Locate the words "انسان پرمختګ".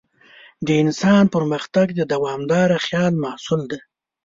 0.83-1.87